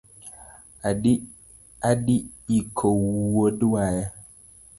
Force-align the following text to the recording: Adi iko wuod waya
Adi 1.89 2.15
iko 2.57 2.87
wuod 3.03 3.59
waya 3.73 4.07